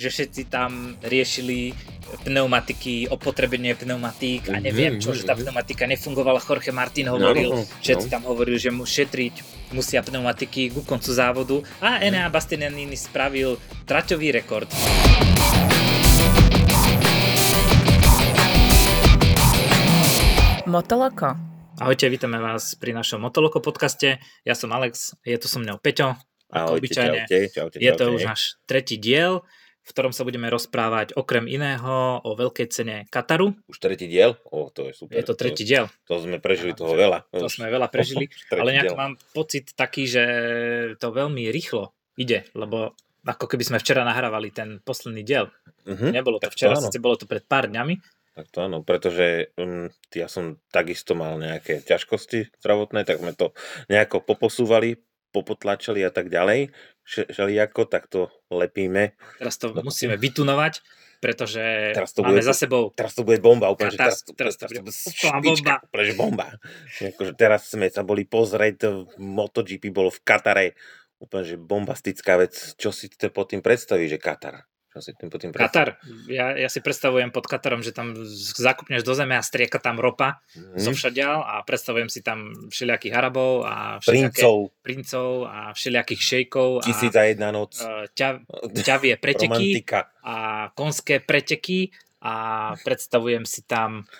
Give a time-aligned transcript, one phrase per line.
[0.00, 1.76] že všetci tam riešili
[2.24, 6.40] pneumatiky, opotrebenie pneumatík a neviem čo, že tá pneumatika nefungovala.
[6.40, 11.12] Jorge Martin hovoril, no, no, všetci tam hovorili, že mu šetriť musia pneumatiky ku koncu
[11.12, 14.72] závodu a Enea Bastianini spravil traťový rekord.
[20.64, 21.36] Motoloko.
[21.76, 24.16] Ahojte, vítame vás pri našom Motoloko podcaste.
[24.48, 26.16] Ja som Alex, je tu so mnou Peťo.
[26.48, 27.20] Ahojte, obyčajne.
[27.28, 29.44] Čaute, čaute, čaute, je to už náš tretí diel
[29.90, 33.58] v ktorom sa budeme rozprávať okrem iného o veľkej cene Kataru.
[33.66, 34.38] Už tretí diel?
[34.54, 35.18] O, to je super.
[35.18, 35.90] Je to tretí diel.
[36.06, 37.26] To sme prežili toho veľa.
[37.34, 37.58] To už.
[37.58, 38.98] sme veľa prežili, ale nejak diel.
[38.98, 40.24] mám pocit taký, že
[41.02, 42.94] to veľmi rýchlo ide, lebo
[43.26, 45.50] ako keby sme včera nahrávali ten posledný diel.
[45.84, 47.98] Uh-huh, Nebolo to včera, to bolo to pred pár dňami.
[48.30, 53.50] Tak to áno, pretože um, ja som takisto mal nejaké ťažkosti zdravotné, tak sme to
[53.90, 55.02] nejako poposúvali,
[55.34, 56.70] popotlačili a tak ďalej,
[57.10, 59.18] všelijako, tak to lepíme.
[59.42, 60.80] Teraz to musíme vytunovať,
[61.18, 62.94] pretože teraz to máme bude, za sebou...
[62.94, 65.74] Teraz to bude bomba, úplne, teraz, že teraz, teraz, teraz, to bude špička, bomba.
[65.90, 66.46] Úplne, bomba.
[67.02, 70.66] Akože teraz sme sa boli pozrieť, MotoGP bolo v Katare,
[71.20, 72.54] úplne, že bombastická vec.
[72.80, 74.69] Čo si to pod tým predstavíš, že Katar?
[74.90, 76.02] Čo si tým tým Katar.
[76.26, 78.18] Ja, ja si predstavujem pod Katarom, že tam
[78.58, 80.82] zakupneš do zeme a strieka tam ropa mm.
[80.82, 84.74] zo všadiaľ a predstavujem si tam všelijakých Arabov a princov.
[84.82, 86.82] princov a všelijakých šejkov.
[86.82, 87.78] Tisíc a jedna noc.
[87.78, 88.42] E, ťa,
[88.82, 90.10] ťavie preteky Romantika.
[90.26, 90.34] a
[90.74, 94.10] konské preteky a predstavujem si tam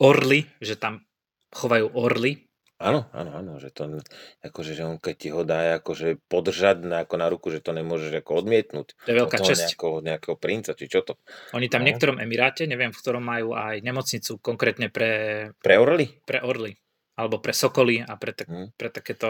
[0.00, 1.04] orly, že tam
[1.52, 2.45] chovajú orly
[2.76, 4.04] Áno, áno, áno, že to,
[4.44, 7.72] akože, že on keď ti ho dá akože podržať na, ako na ruku, že to
[7.72, 8.92] nemôžeš ako odmietnúť.
[8.92, 9.72] To je veľká česť.
[9.72, 11.16] Nejakého, nejakého princa, či čo to.
[11.56, 11.88] Oni tam no.
[11.88, 15.12] v niektorom emiráte, neviem, v ktorom majú aj nemocnicu konkrétne pre...
[15.56, 16.20] Pre orly?
[16.28, 16.76] Pre orly
[17.16, 18.76] alebo pre sokoly a pre, tak, hmm.
[18.76, 19.28] pre takéto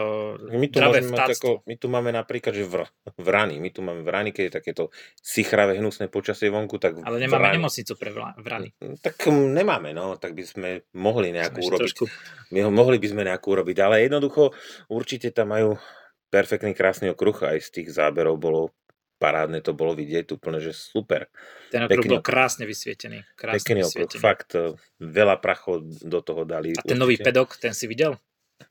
[0.51, 2.83] my tu, môžeme mať ako, my tu máme napríklad, že vr,
[3.15, 4.83] vrany, my tu máme vrany, keď je takéto
[5.23, 7.63] sichravé, hnusné počasie vonku, tak Ale nemáme vrany.
[7.63, 8.11] nemocnicu pre
[8.43, 8.75] vrany.
[8.83, 11.95] Hm, tak hm, nemáme, no, tak by sme mohli nejakú urobiť.
[11.95, 12.03] Trošku...
[12.51, 14.51] My ho mohli by sme nejakú urobiť, ale jednoducho
[14.91, 15.79] určite tam majú
[16.27, 18.75] perfektný, krásny okruh, aj z tých záberov bolo
[19.17, 21.27] parádne to bolo vidieť, úplne, že super.
[21.73, 23.25] Ten okruh bol krásne vysvietený.
[23.33, 26.77] Krásne pekný okruh, fakt e, veľa prachov do toho dali.
[26.77, 27.01] A ten určite.
[27.01, 28.15] nový pedok, ten si videl?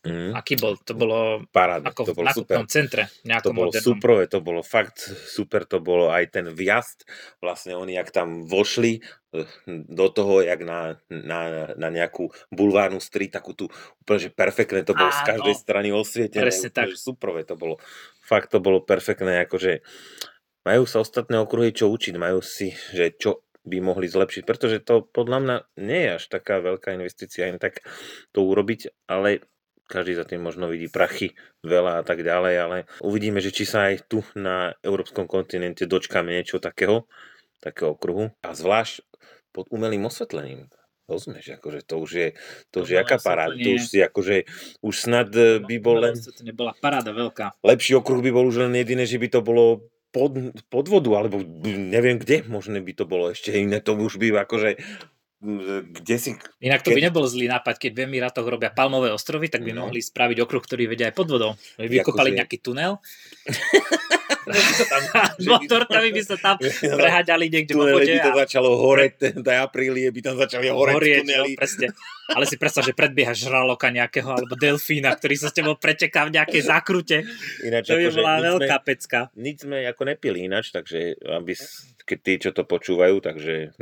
[0.02, 0.34] Mm.
[0.34, 0.78] Aký bol?
[0.82, 2.56] To bolo Parádne, ako to bolo v super.
[2.66, 3.06] centre.
[3.42, 4.26] To bolo modernom.
[4.26, 4.98] to bolo fakt
[5.30, 7.06] super, to bolo aj ten vjazd,
[7.38, 13.34] vlastne oni jak tam vošli e, do toho, jak na, na, na nejakú bulvárnu street,
[13.34, 13.70] takú tu
[14.02, 16.42] úplne, že perfektné, to bolo Áno, z každej strany osvietené.
[16.50, 16.90] Presne tak.
[16.98, 17.78] Super, to bolo,
[18.26, 19.86] fakt to bolo perfektné, akože
[20.66, 25.06] majú sa ostatné okruhy čo učiť, majú si, že čo by mohli zlepšiť, pretože to
[25.06, 27.74] podľa mňa nie je až taká veľká investícia aj tak
[28.30, 29.46] to urobiť, ale
[29.86, 33.90] každý za tým možno vidí prachy veľa a tak ďalej, ale uvidíme, že či sa
[33.90, 37.06] aj tu na európskom kontinente dočkáme niečo takého,
[37.62, 39.02] takého okruhu a zvlášť
[39.54, 40.70] pod umelým osvetlením.
[41.06, 42.28] Rozumieš, akože to už je,
[42.74, 44.42] to už je aká paráda, to už si akože,
[44.82, 45.30] už snad
[45.62, 46.18] by bol len...
[46.18, 47.62] To nebola paráda veľká.
[47.62, 50.32] Lepší okruh by bol už len jediné, že by to bolo pod,
[50.72, 54.80] pod vodu, alebo neviem kde, možno by to bolo ešte iné, to už by akože
[55.92, 56.32] kde si...
[56.64, 59.84] Inak to by nebol zlý nápad, keď v Emirátoch robia palmové ostrovy, tak by no.
[59.84, 61.52] mohli spraviť okruh, ktorý vedia aj pod vodou.
[61.76, 62.38] By vykopali akože...
[62.40, 62.96] nejaký tunel
[64.46, 66.56] Motorkami by sa tam
[67.00, 68.06] preháďali niekde po vode.
[68.06, 68.36] by to a...
[68.46, 71.52] začalo horeť, ten aprílie by tam začali horeť Horieť, tunely.
[71.54, 71.86] No, presne.
[72.36, 76.34] Ale si predstav, že predbieha žraloka nejakého alebo delfína, ktorý sa s tebou preteká v
[76.38, 77.16] nejakej zákrute.
[77.62, 79.18] Ináč, to by bola veľká sme, pecka.
[79.38, 81.54] Nič sme ako nepili ináč, takže aby,
[82.02, 83.78] keď tí, čo to počúvajú, takže...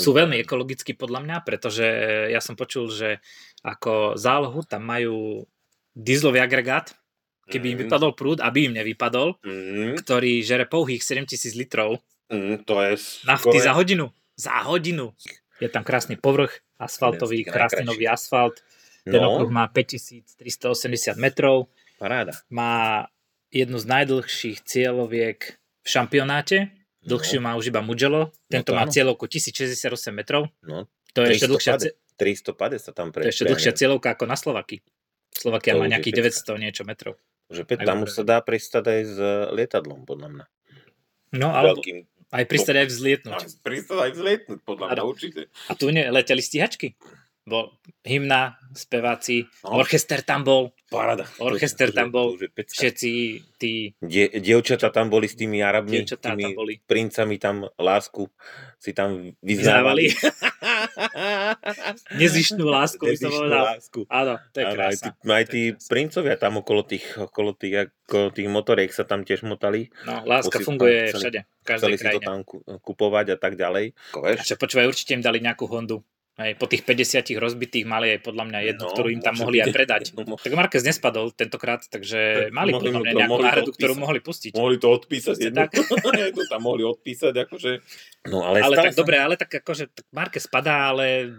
[0.00, 1.84] Sú veľmi ekologicky podľa mňa, pretože
[2.32, 3.20] ja som počul, že
[3.60, 5.44] ako zálohu tam majú
[5.92, 6.96] dieselový agregát,
[7.48, 7.82] keby im mm.
[7.86, 10.00] vypadol prúd, aby im nevypadol, mm.
[10.00, 12.00] ktorý žere pouhých 7000 litrov
[12.34, 12.92] mm, to je
[13.28, 14.10] nafty za hodinu.
[14.34, 15.14] Za hodinu.
[15.62, 18.58] Je tam krásny povrch, asfaltový, krásny nový asfalt.
[19.06, 19.36] Ten no.
[19.36, 21.70] okruh má 5380 metrov.
[22.00, 22.34] Paráda.
[22.50, 23.06] Má
[23.54, 25.38] jednu z najdlhších cieľoviek
[25.84, 26.74] v šampionáte.
[27.04, 27.44] Dlhšiu no.
[27.46, 28.32] má už iba Mugello.
[28.48, 30.50] Tento no má cieľovku 1068 metrov.
[30.64, 30.88] No.
[31.14, 31.78] To je ešte dlhšia,
[32.18, 34.82] 350 tam pre, to je ešte dlhšia cieľovka ako na Slovaky.
[35.30, 37.20] Slovakia má nejakých 900 niečo metrov.
[37.54, 39.16] Že Pet, tam už sa dá pristať aj s
[39.54, 40.44] lietadlom, podľa mňa.
[41.34, 41.78] No, ale
[42.34, 43.40] aj pristať aj vzlietnúť.
[43.62, 45.40] Pristať aj vzlietnúť, podľa mňa, určite.
[45.70, 46.98] A tu ne, leteli stíhačky.
[47.44, 49.78] Bol hymna, speváci, no.
[49.78, 51.24] orchester tam bol, Parada.
[51.38, 53.10] Orchester To- tam bol, to všetci
[53.56, 56.74] tí Die, dievčatá tam boli s tými Arabmi, dievčatá tam tými boli.
[56.80, 58.30] princami tam lásku
[58.78, 60.10] si tam Vyznávali.
[60.10, 60.54] vyznávali.
[62.14, 63.64] Nezištnú lásku, by som povedal.
[63.74, 64.00] lásku.
[64.06, 65.32] Áno, to je Áno, aj tí, krása.
[65.32, 65.88] aj tí krása.
[65.88, 67.74] princovia tam okolo tých, okolo tých,
[68.04, 69.88] okolo tých motoriek sa tam tiež motali.
[70.04, 72.26] No, láska Musí- funguje chceli- všade, v každej Chceli si to krajine.
[72.26, 73.84] tam ku- kupovať a tak ďalej.
[74.12, 76.04] Ako, A čo počúvaj, určite im dali nejakú Hondu.
[76.34, 79.62] Hej, po tých 50 rozbitých mali aj podľa mňa jednu, No, ktorú im tam mohli
[79.62, 80.02] aj predať.
[80.18, 83.94] No, mo- Tak Marquez nespadol tentokrát, takže Tak mali podľa mňa to- nejakú náhradu, ktorú
[83.94, 84.50] mohli pustiť.
[84.50, 85.56] Mohli to odpísať jednu.
[85.56, 85.70] tak.
[86.34, 87.72] to tam mohli odpísať, akože.
[88.26, 91.38] No ale, Ale tak sa- dobre, ale tak akože tak Marquez spadá, ale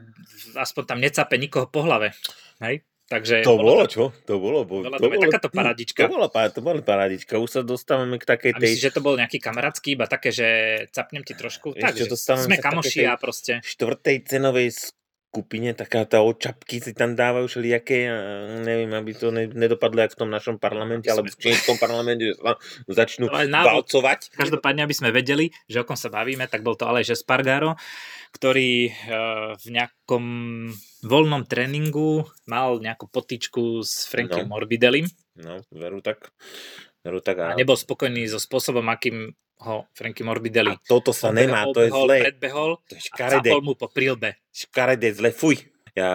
[0.55, 2.15] aspoň tam necape nikoho po hlave.
[2.63, 2.87] Hej?
[3.05, 4.03] Takže To bolo, to, čo?
[4.25, 4.65] To bolo.
[4.65, 6.09] Bo, bola to to takáto paradička.
[6.09, 7.37] To bola, to bola paradička.
[7.37, 10.33] Už sa dostávame k takej A tej myslíš, že to bol nejaký kamarátsky, iba také,
[10.33, 10.47] že
[10.89, 11.77] capnem ti trošku?
[11.77, 13.61] Ešte Tak, že dostávame sme kamoši a proste...
[13.61, 14.73] štvrtej cenovej
[15.35, 18.07] skupine, taká tá očapky si tam dávajú všelijaké,
[18.63, 22.39] neviem, aby to ne, nedopadlo jak v tom našom parlamente, alebo v čínskom parlamente, že
[22.39, 22.55] sa
[22.87, 24.31] začnú valcovať.
[24.31, 27.75] Každopádne, aby sme vedeli, že o kom sa bavíme, tak bol to Aleš Espargaro,
[28.31, 28.93] ktorý eh,
[29.59, 30.25] v nejakom
[31.03, 34.55] voľnom tréningu mal nejakú potičku s Frankiem No.
[34.55, 36.31] Morbidelim No, veru tak.
[37.03, 37.37] Veru tak.
[37.43, 41.79] a A, nebol spokojný so spôsobom, akým ho Frankie Morbidelli a toto sa nemá, to
[41.79, 42.17] je obehol, zlé.
[42.21, 43.49] predbehol To je a škaredé.
[43.49, 44.35] capol mu po prílbe.
[44.49, 45.63] škaredé, zle, fuj.
[45.93, 46.11] Ja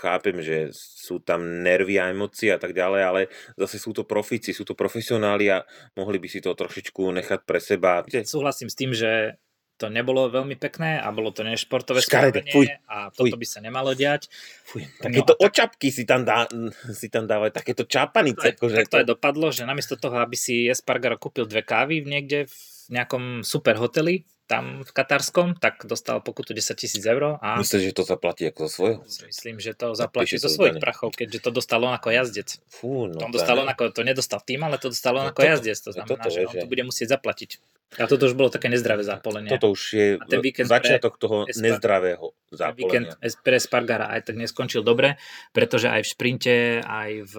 [0.00, 3.20] chápem, že sú tam nervy a emócie a tak ďalej, ale
[3.54, 5.60] zase sú to profíci, sú to profesionáli a
[5.92, 8.08] mohli by si to trošičku nechať pre seba.
[8.08, 9.36] Súhlasím s tým, že
[9.76, 13.28] to nebolo veľmi pekné a bolo to nešportové Škaredé, fuj, a fuj.
[13.28, 14.32] toto by sa nemalo diať.
[14.64, 16.48] Fuj, No takéto a tak- očapky si tam, dá,
[16.90, 18.42] si tam dávajú, takéto čapanice.
[18.48, 22.00] Tak, Akože tak to aj dopadlo, že namiesto toho, aby si Espargaro kúpil dve kávy
[22.00, 22.56] niekde v
[22.90, 27.92] nejakom super hoteli, tam v Katarskom, tak dostal pokutu 10 tisíc eur a Myslíš, že
[27.92, 28.98] to zaplatí ako zo svojho?
[29.04, 30.80] myslím, že to zaplatí zo svojich zdanie.
[30.82, 32.56] prachov, keďže to dostal on ako jazdec.
[32.66, 35.36] Fú, no on dostal on ako, to nedostal tým, ale to dostal on No ako
[35.38, 37.50] toto- jazdec, to no znamená, toto že on to bude musieť zaplatiť.
[37.90, 39.48] A toto už bolo také nezdravé zápolenie.
[39.50, 42.32] Toto už je A ten víkend začiatok toho Espar- nezdravého
[42.74, 43.16] víkend zápolenia.
[43.22, 45.20] es- pre Spargara aj tak neskončil dobre,
[45.52, 47.34] pretože aj v šprinte, aj v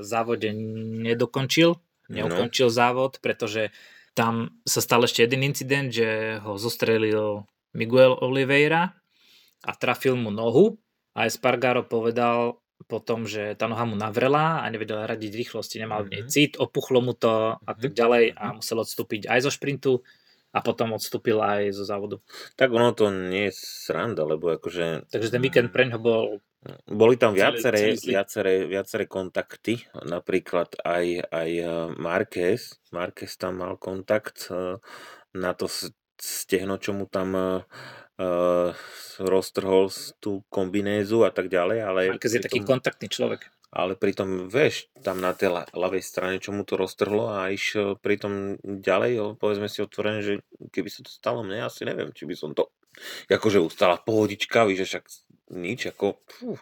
[0.00, 0.46] závode
[1.00, 2.14] nedokončil, No.
[2.18, 3.70] neukončil závod, pretože
[4.12, 4.34] tam
[4.68, 8.92] sa stal ešte jeden incident, že ho zostrelil Miguel Oliveira
[9.64, 10.76] a trafil mu nohu
[11.16, 16.18] a Espargaro povedal potom, že tá noha mu navrela a nevedel radiť rýchlosti, nemal v
[16.18, 16.30] nej Mhm.
[16.30, 17.96] cit, opuchlo mu to a tak Mhm.
[17.96, 19.92] ďalej a musel odstúpiť aj zo šprintu
[20.52, 22.18] a potom odstúpil aj zo závodu.
[22.58, 25.08] Tak ono to nie je sranda, lebo akože...
[25.08, 26.42] Takže ten víkend pre ňo bol
[26.86, 32.78] Boli tam viaceré, viaceré, viaceré kontakty, napríklad aj, aj eh, Marquez.
[32.94, 34.78] Marquez tam mal kontakt eh,
[35.34, 35.66] na to
[36.22, 38.70] stehno, čo mu tam eh,
[39.18, 39.90] roztrhol
[40.22, 43.50] tú kombinézu a tak ďalej, ale Marquez je taký kontaktný človek.
[43.74, 48.62] ale pritom, vieš, tam na tej ľavej strane, čo mu to roztrhlo a išiel pritom
[48.62, 52.54] ďalej, povedzme si otvorene, že keby sa to stalo mne, asi neviem, či by som
[52.54, 52.70] to
[53.28, 55.04] akože ustala pohodička, víš, že však
[55.52, 56.56] nič, ako, fú,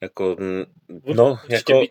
[0.00, 0.64] ako, mm,
[1.12, 1.86] no, Určite, ako, by,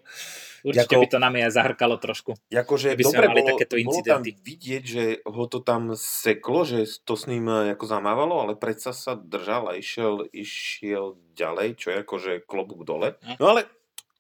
[0.66, 2.32] určite ako- by to na mňa zahrkalo trošku.
[2.50, 4.32] Akože dobre, mali bolo, takéto bolo tam incidenty.
[4.34, 8.94] vidieť, že ho to tam seklo, že to s ním eh, ako zamávalo, ale predsa
[8.94, 13.18] sa držal a išiel, išiel ďalej, čo je akože klobúk dole.
[13.42, 13.66] No ale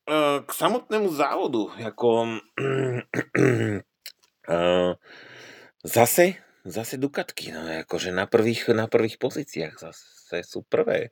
[0.05, 2.41] eh, k samotnému závodu, ako
[4.53, 4.91] eh,
[5.83, 6.25] zase,
[6.63, 11.11] zase Dukatky, no akože na prvých, na prvých pozíciách zase sú prvé.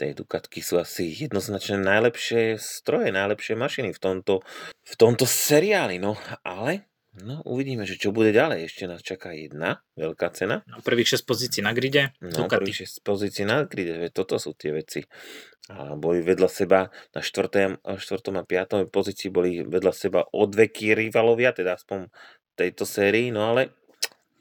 [0.00, 4.40] Tie Dukatky sú asi jednoznačne najlepšie stroje, najlepšie mašiny v tomto,
[4.82, 6.88] v tomto seriáli, no ale
[7.20, 8.64] no uvidíme, že čo bude ďalej.
[8.64, 10.64] Ešte nás čaká jedna veľká cena.
[10.64, 12.64] No, prvých 6 pozícií na gride, No, Ducati.
[12.64, 15.04] prvých 6 pozícií na gride, toto sú tie veci.
[15.68, 17.78] A boli vedľa seba na 4.
[17.84, 18.40] a 4.
[18.40, 18.88] a 5.
[18.88, 22.08] pozícii boli vedľa seba o dve key rivalovia, teda aspoň
[22.56, 23.79] tejto sérii, no ale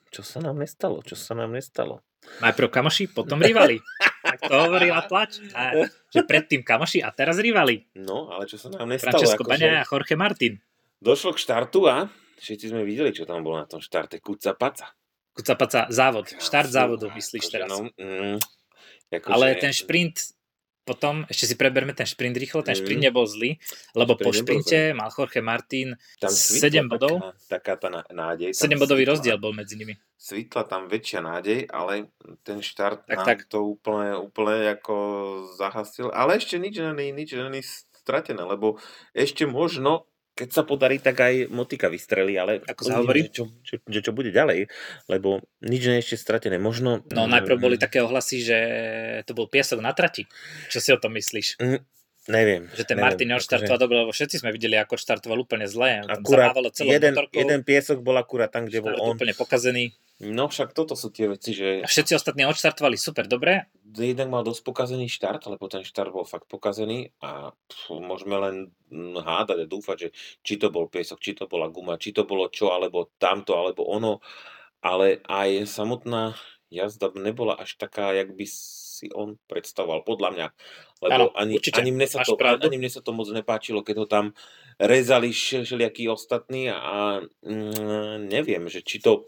[0.10, 2.02] čo sa nám nestalo, čo sa nám nestalo.
[2.44, 3.80] Najprv kamoši, potom rivali.
[4.26, 5.40] tak to hovorila tlač.
[5.56, 7.88] A, že predtým kamoši a teraz rivali.
[7.96, 10.54] No, ale čo sa nám nestalo, Francesco akože Baňa a Jorge Martin.
[11.00, 12.12] došlo k štartu a
[12.42, 14.92] všetci sme videli, čo tam bolo na tom štarte, kuca paca.
[15.32, 17.70] Kucapaca, závod, štart Fú, závodu, myslíš akože teraz.
[17.72, 18.38] No, mm,
[19.14, 20.36] akože, Ale ten šprint
[20.90, 23.62] potom, ešte si preberme ten šprint rýchlo, ten šprint nebol zlý,
[23.94, 27.14] lebo po Šprint nebol šprinte mal Jorge Martin tam 7 svitla bodov.
[27.16, 28.58] Taká, taká tá ná- nádej.
[28.58, 29.94] tam 7 bodový svitla- rozdiel bol medzi nimi.
[30.18, 32.10] Svitla tam väčšia nádej, ale
[32.42, 33.40] ten štart Tak, nám tak.
[33.46, 34.96] to úplne, úplne ako
[35.56, 36.10] zahasil.
[36.10, 38.82] Ale ešte nič není, nič není stratené, lebo
[39.14, 43.28] ešte možno keď sa podarí, tak aj motika vystrelí, ale Ako sa hovorí?
[43.28, 44.72] čo, čo, čo bude ďalej,
[45.12, 46.56] lebo nič nie je ešte stratené.
[46.56, 47.04] Možno...
[47.12, 48.58] No najprv boli také ohlasy, že
[49.28, 50.24] to bol piesok na trati.
[50.72, 51.60] Čo si o tom myslíš?
[52.30, 52.72] Neviem.
[52.72, 56.06] Že ten neviem, Martin neodštartoval akože- dobre, lebo všetci sme videli, ako štartoval úplne zle.
[56.08, 59.18] Akurát jeden, motorkou, jeden piesok bol akurát tam, kde bol on.
[59.18, 59.92] úplne pokazený.
[60.20, 63.72] No však toto sú tie veci, že A všetci ostatní odštartovali super dobre.
[63.88, 68.56] jednak mal dosť pokazený štart, lebo ten štart bol fakt pokazený a pf, môžeme len
[68.92, 70.10] mm, hádať a dúfať, že
[70.44, 73.88] či to bol piesok, či to bola guma, či to bolo čo, alebo tamto, alebo
[73.88, 74.20] ono,
[74.84, 76.36] ale aj samotná
[76.68, 78.44] jazda nebola až taká, jak by
[79.00, 80.48] si on predstavoval, podľa mňa.
[81.00, 82.68] Lebo Áno, ani, určite, ani, mne sa to, pravdu.
[82.68, 84.26] ani mne sa to moc nepáčilo, keď ho tam
[84.76, 89.24] rezali še- všelijakí ostatní a mm, neviem, že či to,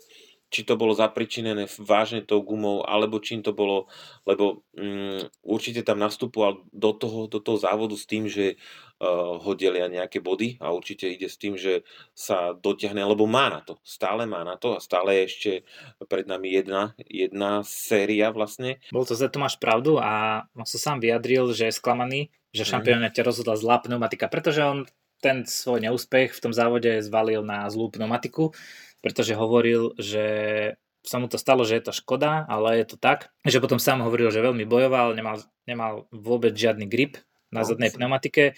[0.52, 3.88] či to bolo zapričinené vážne tou gumou, alebo čím to bolo,
[4.28, 8.60] lebo mm, určite tam nastupoval do toho, do toho závodu s tým, že
[9.00, 13.48] uh, ho delia nejaké body a určite ide s tým, že sa dotiahne, lebo má
[13.48, 15.52] na to, stále má na to a stále je ešte
[16.12, 18.84] pred nami jedna, jedna séria vlastne.
[18.92, 22.64] Bol to za to máš pravdu a on sa sám vyjadril, že je sklamaný, že
[22.64, 22.68] Mhm.
[22.68, 24.84] v šampionáte rozhodla zlá pneumatika, pretože on
[25.22, 28.52] ten svoj neúspech v tom závode zvalil na zlú pneumatiku,
[29.02, 30.26] pretože hovoril, že
[31.02, 34.06] sa mu to stalo, že je to škoda, ale je to tak, že potom sám
[34.06, 37.18] hovoril, že veľmi bojoval, nemal, nemal vôbec žiadny grip
[37.50, 38.54] na zadnej pneumatike,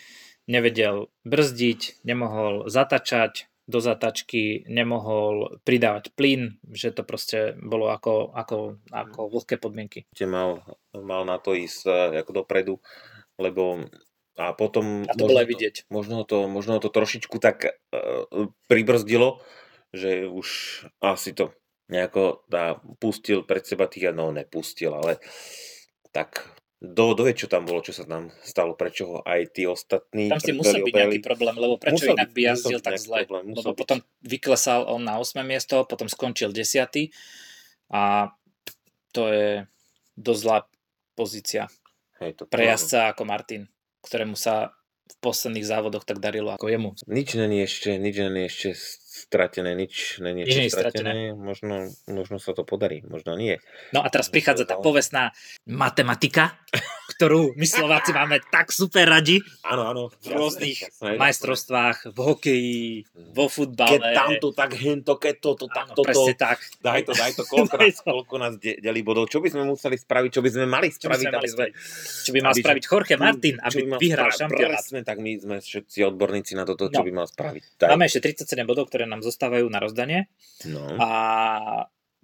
[0.45, 8.83] nevedel brzdiť, nemohol zatačať do zatačky, nemohol pridávať plyn, že to proste bolo ako, ako,
[8.91, 10.03] ako vlhké podmienky.
[10.19, 10.59] Mal,
[10.91, 12.83] mal na to ísť eh, ako dopredu,
[13.39, 13.87] lebo
[14.33, 15.75] a potom A to bolo aj možno to, vidieť.
[15.93, 19.45] možno to, možno to trošičku tak uh, pribrzdilo,
[19.93, 20.47] že už
[20.99, 21.53] asi to
[21.87, 25.21] nejako dá, pustil pred seba tých, no nepustil, ale
[26.09, 26.41] tak
[26.83, 30.43] do, do čo tam bolo, čo sa tam stalo, prečo ho aj tí ostatní Tam
[30.43, 33.23] si musel byť nejaký problém, lebo prečo Musel inak by jazdil tak zle?
[33.23, 33.79] problém, Lebo byť.
[33.79, 35.39] potom vyklesal on na 8.
[35.47, 37.07] miesto, potom skončil 10.
[37.95, 38.35] A
[39.15, 39.63] to je
[40.19, 40.57] dosť zlá
[41.15, 41.71] pozícia
[42.19, 43.63] Hej, to pre jazdca ako Martin,
[44.03, 44.75] ktorému sa
[45.07, 46.89] v posledných závodoch tak darilo ako jemu.
[47.07, 48.75] Nič není ešte, nič není ešte
[49.23, 51.31] stratené, nič není Nič není stratené.
[51.31, 53.63] Možno, možno sa to podarí, možno nie.
[53.95, 55.31] No a teraz prichádza tá povestná
[55.63, 56.59] matematika,
[57.25, 60.03] ktorú my Slováci máme tak super radi Áno, áno.
[60.13, 62.83] v rôznych jasné, majstrovstvách, v hokeji,
[63.31, 64.11] vo Keď futbale.
[64.11, 66.03] tamto, tak hento, keď toto, tak Áno, toto.
[66.05, 66.59] presne tak.
[66.77, 69.25] Daj to, daj to, koľko Daj nás, koľko nás de- delí bodov.
[69.25, 71.65] Čo by sme museli spraviť, čo by sme mali Čo by spraviť, sme mali sme...
[72.19, 74.37] Čo by mal aby- spraviť Jorge Martin, aby vyhral spraviť?
[74.37, 74.71] šampionát.
[74.75, 77.05] Presne, tak my sme všetci odborníci na toto, čo No.
[77.05, 77.63] by mal spraviť.
[77.77, 77.89] Daj.
[77.89, 80.27] Máme ešte 37 bodov, ktoré nám zostávajú na rozdanie
[80.65, 80.83] No.
[80.97, 81.09] a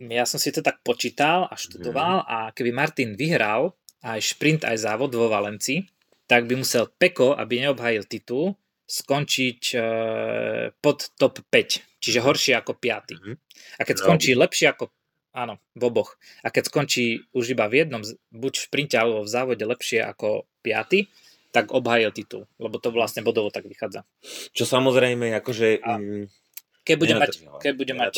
[0.02, 4.78] ja som si to tak počítal a študoval a keby Martin vyhral aj šprint, aj
[4.80, 5.84] závod vo Valencii,
[6.30, 8.56] tak by musel Peko, aby neobhajil titul,
[8.90, 9.80] skončiť e,
[10.82, 13.18] pod top 5, čiže horšie ako 5.
[13.22, 13.34] Mhm.
[13.78, 14.04] A keď No.
[14.06, 14.90] skončí lepšie ako
[15.30, 16.18] Áno, v oboch.
[16.42, 18.02] A keď skončí už iba v jednom,
[18.34, 21.06] buď v šprinte alebo v závode lepšie ako 5,
[21.54, 24.06] tak obhajil titul, lebo to vlastne bodovo tak vychádza.
[24.58, 25.86] Čo samozrejme, akože...
[25.86, 26.26] A- mm,
[26.82, 27.30] Keď bude mať,
[27.62, 28.14] keď bude mať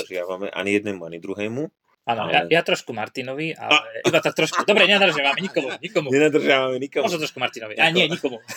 [0.55, 1.67] ani jednému, ani druhému.
[2.13, 4.67] Áno, Ale- ja, ja trošku Martinovi, ale iba tak trošku.
[4.67, 6.07] Dobre, nedržiavame nikomu, nikomu.
[6.11, 7.07] Nenadržiavame nikomu.
[7.07, 7.79] Možno trošku Martinovi.
[7.79, 8.43] A nie, nikomu.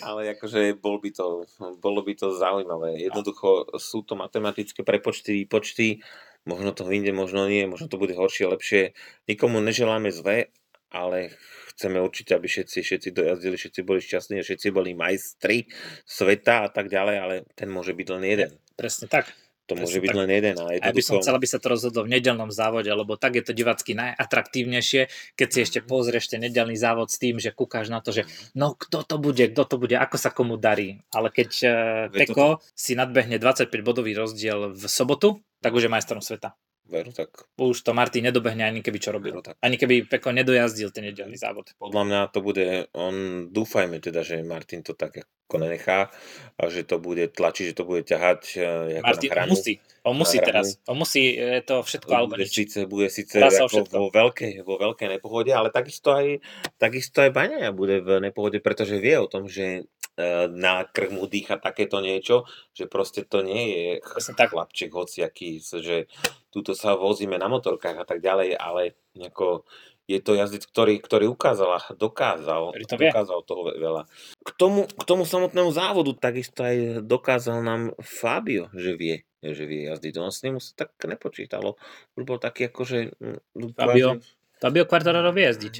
[0.00, 1.44] Ale akože bol by to,
[1.76, 3.04] bolo by to zaujímavé.
[3.04, 6.00] Jednoducho sú to matematické prepočty, výpočty,
[6.48, 8.96] možno to vyjde, možno nie, možno to bude horšie, lepšie.
[9.28, 10.48] Nikomu neželáme zle,
[10.88, 11.36] ale
[11.76, 15.68] chceme určite, aby všetci, všetci dojazdili, všetci boli šťastní, všetci boli majstri
[16.08, 18.50] sveta a tak ďalej, ale ten môže byť len jeden.
[18.80, 19.36] Presne tak.
[19.64, 20.20] To môže byť tak.
[20.20, 20.54] len jeden.
[20.60, 23.44] A ja by som chcel, aby sa to rozhodlo v nedelnom závode, lebo tak je
[23.48, 25.08] to divacky najatraktívnejšie,
[25.40, 28.76] keď si ešte pozrieš ten nedelný závod s tým, že kúkáš na to, že no
[28.76, 31.00] kto to bude, kto to bude, ako sa komu darí.
[31.16, 31.72] Ale keď uh,
[32.12, 36.52] Veď to- si nadbehne 25 bodový rozdiel v sobotu, tak už je majstrom sveta.
[36.84, 39.32] Veru tak, Už to Martin nedobehne ani keby čo robil.
[39.32, 39.56] veru tak.
[39.64, 41.72] Ani keby Peko nedojazdil ten nedelný závod.
[41.80, 46.08] Podľa mňa to bude, on, dúfajme teda, že Martin to tak ako nenechá
[46.56, 49.52] a že to bude tlačiť, že to bude ťahať eh, Martin, na hranu.
[49.54, 49.72] musí,
[50.04, 50.66] on musí teraz.
[50.88, 52.52] On musí, je to všetko alebo nič.
[52.52, 56.40] síce, bude síce ako vo, veľkej, vo veľkej nepohode, ale takisto aj,
[56.80, 60.03] takisto aj Baňaja bude v nepohode, pretože vie o tom, že eh,
[60.50, 63.90] na krk mu dýcha takéto niečo, že proste to nie je
[64.38, 64.54] tak.
[64.54, 66.06] chlapček hociaký, že
[66.54, 69.66] túto sa vozíme na motorkách a tak ďalej, ale nejako
[70.04, 73.08] je to jazdec, ktorý, ktorý ukázal a dokázal, Ktorý to vie.
[73.08, 74.02] dokázal toho ve- veľa.
[74.44, 79.88] K tomu, k tomu samotnému závodu takisto aj dokázal nám Fabio, že vie, že vie
[79.88, 80.14] jazdiť.
[80.20, 81.80] On s ním sa tak nepočítalo.
[82.20, 83.16] Už bol taký akože...
[83.16, 84.20] mm, Fabio,
[84.64, 85.74] Fabio Quartararo vie jazdiť.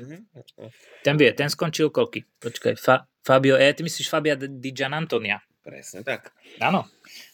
[1.00, 2.28] Ten vie, ten skončil koľky?
[2.36, 5.40] Počkaj, Fa, Fabio, e, ty myslíš Fabia Di Gianantonia?
[5.64, 6.36] Presne tak.
[6.60, 6.84] Áno.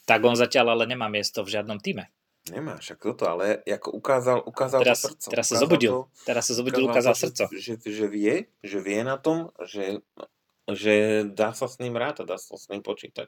[0.07, 2.07] Tak on zatiaľ ale nemá miesto v žiadnom týme.
[2.55, 5.27] Nemá však toto, ale ako ukázal, ukázal Teraz, to srdco.
[5.29, 5.91] teraz sa Ukázal zobudil.
[5.91, 7.45] to- Teraz sa zobudil, ukázal to, srdco.
[7.51, 9.99] Že, že, vie, že vie na tom, že
[10.71, 13.27] že dá sa s ním rátať, dá sa s ním počítať.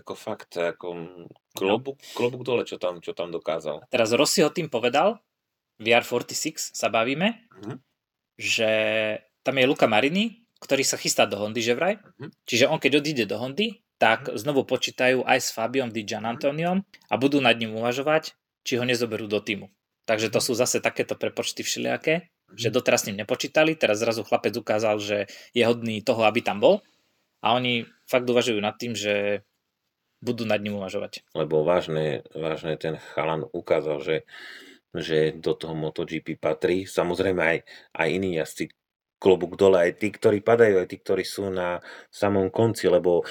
[0.00, 1.12] Ako fakt, ako
[1.52, 3.84] klobúk, klobúk dole, čo tam, čo tam dokázal.
[3.92, 5.20] Teraz Rossi ho tým povedal,
[5.80, 7.76] VR46 sa bavíme, Mhm.
[8.36, 8.70] že
[9.42, 11.96] tam je Luka Marini, ktorý sa chystá do Hondy, že vraj.
[12.20, 12.28] Mhm.
[12.44, 17.14] Čiže on keď odíde do Hondy, tak znovu počítajú aj s Fabiom Di Gianantoniom a
[17.20, 18.32] budú nad ním uvažovať,
[18.64, 19.68] či ho nezoberú do týmu.
[20.08, 24.56] Takže to sú zase takéto prepočty všelijaké, že doteraz s ním nepočítali, teraz zrazu chlapec
[24.56, 26.80] ukázal, že je hodný toho, aby tam bol
[27.44, 29.44] a oni fakt uvažujú nad tým, že
[30.24, 31.24] budú nad ním uvažovať.
[31.36, 34.16] Lebo vážne, vážne ten chalan ukázal, že,
[34.94, 36.86] že do toho MotoGP patrí.
[36.86, 37.58] Samozrejme aj,
[37.94, 38.74] aj iní jazdci
[39.20, 43.22] klobúk dole, aj tí, ktorí padajú, aj tí, ktorí sú na samom konci, lebo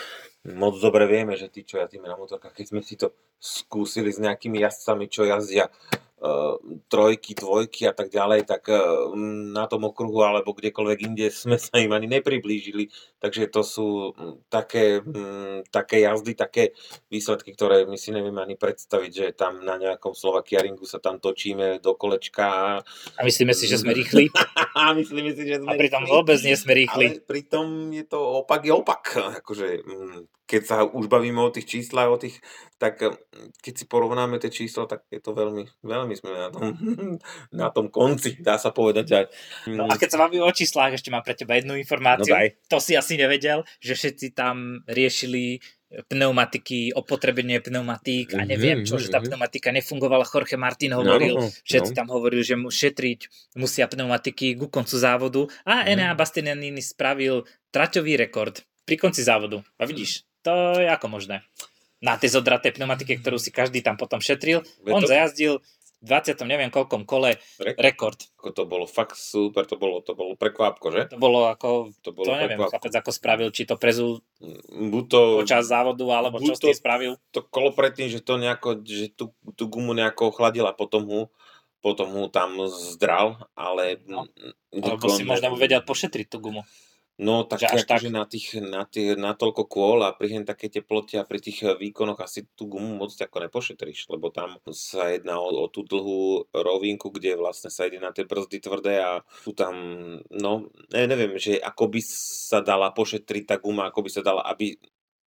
[0.46, 3.12] moc dobre vieme, že tí, čo jazdíme na motorkách, keď sme si to
[3.42, 5.68] skúsili s nejakými jazdcami, čo jazdia
[6.91, 9.15] trojky, dvojky a tak ďalej, tak uh,
[9.55, 12.91] na tom okruhu alebo kdekoľvek inde sme sa im ani nepriblížili.
[13.19, 16.63] Takže to sú mm, také, mm, také jazdy, také
[17.07, 21.19] výsledky, ktoré my si nevieme ani predstaviť, že tam na nejakom Slovakia ringu sa tam
[21.19, 22.79] točíme do kolečka
[23.15, 24.31] a, myslíme si, že sme rýchli
[24.75, 26.15] a myslíme si, že sme a pritom rýchli.
[26.15, 27.05] vôbec nie sme rýchli.
[27.15, 29.03] Ale pritom je to opak je opak.
[29.43, 32.41] Akože, mm, keď sa už bavíme o tých číslach, o tých,
[32.75, 36.62] tak mm, keď si porovnáme tie čísla, tak je to veľmi, veľmi sme na tom,
[37.62, 39.08] na tom konci, dá sa povedať.
[39.13, 39.25] Aj.
[39.70, 42.34] No a keď sa bavíme o číslach, ešte mám pre teba jednu no informáciu.
[42.34, 42.58] daj.
[42.65, 45.62] to si asi nevedel, že všetci tam riešili
[46.06, 49.27] pneumatiky, opotrebenie pneumatík a neviem čo, že tá Mhm, mhm.
[49.34, 50.22] pneumatika nefungovala.
[50.24, 51.98] Jorge Martin No, hovoril, no, všetci no.
[51.98, 53.20] tam hovorili, že mu šetriť
[53.58, 55.89] musia pneumatiky ku koncu závodu a Mhm.
[55.89, 59.62] Enea Bastianini spravil traťový rekord pri konci závodu.
[59.77, 61.43] A vidíš, to je ako možné.
[62.00, 65.53] Na tej zodraté pneumatike, ktorú si každý tam potom šetril, Veď on to- zajazdil
[66.00, 66.39] v 20.
[66.46, 67.75] neviem koľkom kole Rekord.
[67.77, 68.19] rekord.
[68.34, 71.01] Ako to bolo fakt super, to bolo, to bolo prekvápko, že?
[71.10, 72.72] To bolo ako, To to bolo neviem, prekvápko.
[72.72, 74.24] chlapec ako spravil, či to prezul
[74.72, 77.13] Buď to, počas závodu, alebo čo buď s to- spravil.
[77.29, 81.22] to kolo predtým, že to nejako, že tú, tú gumu nejako ochladila, potom ho,
[81.77, 84.00] potom ho tam zdral, ale...
[84.05, 84.24] No.
[84.72, 86.63] mm, Alebo si možno vedel pošetriť tú gumu.
[87.19, 87.99] No tak Že tak?
[87.99, 91.43] akože na tých, na tých, na toľko kôl a pri hen také teplote a pri
[91.43, 95.67] tých eh, výkonoch asi tú gumu moc ako nepošetríš, lebo tam sa jedná o, o
[95.67, 99.75] tú dlhú rovinku, kde vlastne sa ide na tie brzdy tvrdé a sú tam,
[100.31, 101.99] no ne, neviem, že ako by
[102.47, 104.79] sa dala pošetriť tá guma, ako by sa dala, aby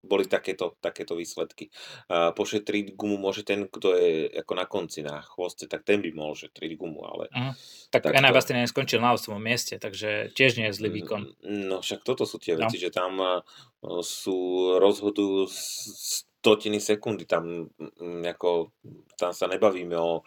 [0.02, 1.70] boli takéto, takéto výsledky.
[2.06, 6.10] A pošetriť gumu môže ten, kto je ako na konci, na chvoste, tak ten by
[6.10, 7.52] mohol šetriť gumu, ale Mhm.
[7.88, 9.38] Tak, Tak Enea to- Bastianini skončil na 8.
[9.38, 11.22] mieste, takže tiež nie je zlý výkon.
[11.40, 12.64] Mm, No však toto sú tie No.
[12.64, 13.32] veci, že tam a,
[14.00, 14.36] sú,
[14.76, 18.74] rozhodujú s- stotiny sekundy, tam, mm, ako,
[19.14, 20.26] tam sa nebavíme o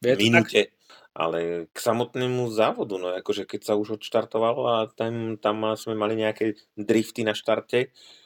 [0.00, 0.72] to minúte,
[1.12, 6.14] ale k samotnému závodu, no akože keď sa už odštartovalo a tam, tam sme mali
[6.14, 8.25] nejaké drifty na štarte, a,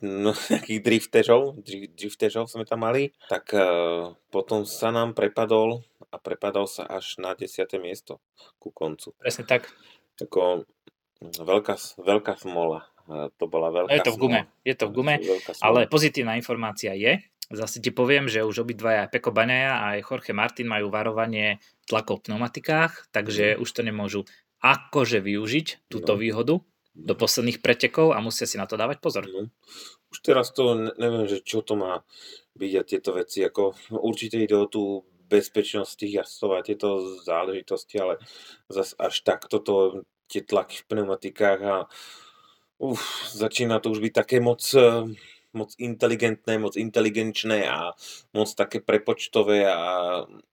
[0.00, 3.52] no, nejakých driftežov, dri- driftežov sme tam mali, tak
[4.28, 7.48] potom sa nám prepadol a prepadol sa až na 10.
[7.78, 8.20] miesto
[8.56, 9.68] ku koncu Presne tak.
[10.18, 10.64] ako
[11.22, 12.84] veľká, veľká smola.
[13.10, 14.40] To bola veľká je to v gume.
[14.46, 14.62] smola.
[14.62, 15.14] Je to v gume.
[15.60, 17.18] Ale pozitívna informácia je,
[17.50, 22.22] zase ti poviem, že už obidvaja Peko Baňaja a aj Jorge Martin majú varovanie tlakov
[22.22, 24.20] v pneumatikách, takže už to nemôžu
[24.62, 26.20] akože využiť túto No.
[26.22, 26.54] výhodu
[26.92, 29.24] do posledných pretekov a musia si na to dávať pozor.
[29.24, 29.48] No.
[30.12, 32.04] Už teraz to ne- neviem, že čo to má
[32.52, 33.40] byť a tieto veci.
[33.40, 36.88] Ako, určite ide o tú bezpečnosť tých jazdcov a tieto
[37.24, 38.20] záležitosti, ale
[38.68, 41.76] zas až tak toto, tie tlaky v pneumatikách a
[42.76, 43.00] uf,
[43.32, 45.08] začína to už byť také moc, eh,
[45.56, 47.96] moc inteligentné, moc inteligenčné a
[48.36, 49.80] moc také prepočtové a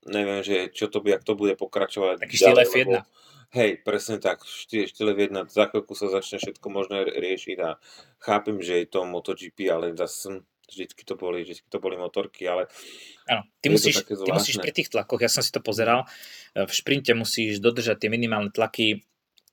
[0.08, 2.24] neviem, že čo to by, ak to bude pokračovať.
[2.24, 2.88] Taký štýl ďalej, F1.
[2.96, 3.08] lebo-
[3.50, 7.82] Hej, presne tak, štýl, štýl F1, za chvíľku sa začne všetko možné riešiť a
[8.22, 12.70] chápem, že je to MotoGP, ale zase vždycky to boli, vždycky to boli motorky, ale
[13.26, 16.06] Áno, ty musíš, ty musíš pri tých tlakoch, ja som si to pozeral,
[16.54, 19.02] e, v šprinte musíš dodržať tie minimálne tlaky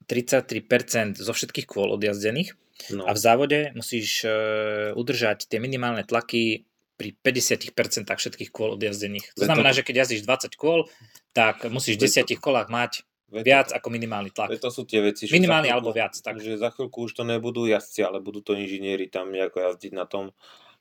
[0.05, 2.53] 33% zo všetkých kôl odjazdených
[2.93, 6.69] no, a v závode musíš e, udržať tie minimálne tlaky
[7.01, 7.73] pri 50%
[8.13, 9.37] všetkých kôl odjazdených.
[9.41, 10.89] To znamená, že keď jazdíš 20 kôl,
[11.33, 14.55] tak musíš v Veď to- 10 kolách mať veď viac to, ako minimálny tlak.
[14.59, 16.35] to sú tie veci, že Minimálny za alebo chvíľku- viac, tak.
[16.39, 20.07] že za chvíľku už to nebudú jazdci, ale budú to inžinieri tam nejako jazdiť na
[20.07, 20.31] tom,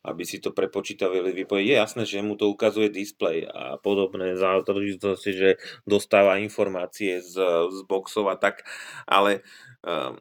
[0.05, 1.65] aby si to prepočítavili, vypojiť.
[1.65, 5.49] Je jasné, že mu to ukazuje displej a podobné záležitosti, že
[5.89, 7.33] dostáva informácie z,
[7.73, 8.61] z boxov a tak,
[9.09, 9.41] ale
[9.81, 10.13] um,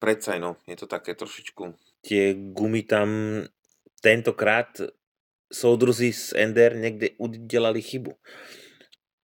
[0.00, 1.76] predsa no, je to také trošičku.
[2.00, 3.44] Tie gumy tam
[4.00, 4.72] tentokrát
[5.52, 8.16] soudruzi z Ender niekde udelali chybu.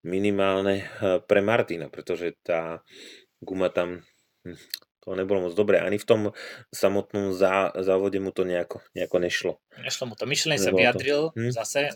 [0.01, 2.81] Minimálne eh, pre Martina, pretože tá
[3.41, 4.01] guma tam
[4.45, 4.57] hm,
[5.01, 5.81] To nebolo moc dobré.
[5.81, 6.21] Ani v tom
[6.69, 9.53] samotnom zá, závode mu to nejako, nejako nešlo.
[9.81, 10.29] Nešlo mu to.
[10.29, 11.49] Michelin sa vyjadril hm?
[11.49, 11.89] zase,